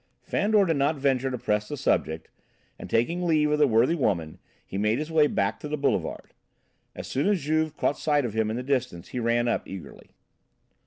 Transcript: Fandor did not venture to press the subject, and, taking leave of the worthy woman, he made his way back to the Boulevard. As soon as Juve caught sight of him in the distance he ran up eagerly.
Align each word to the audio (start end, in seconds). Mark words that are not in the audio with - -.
Fandor 0.23 0.65
did 0.65 0.77
not 0.77 0.95
venture 0.95 1.29
to 1.29 1.37
press 1.37 1.67
the 1.67 1.77
subject, 1.77 2.31
and, 2.79 2.89
taking 2.89 3.21
leave 3.27 3.51
of 3.51 3.59
the 3.59 3.67
worthy 3.67 3.93
woman, 3.93 4.39
he 4.65 4.75
made 4.75 4.97
his 4.97 5.11
way 5.11 5.27
back 5.27 5.59
to 5.59 5.67
the 5.67 5.77
Boulevard. 5.77 6.33
As 6.95 7.05
soon 7.05 7.27
as 7.27 7.41
Juve 7.43 7.77
caught 7.77 7.99
sight 7.99 8.25
of 8.25 8.33
him 8.33 8.49
in 8.49 8.55
the 8.55 8.63
distance 8.63 9.09
he 9.09 9.19
ran 9.19 9.47
up 9.47 9.61
eagerly. 9.67 10.09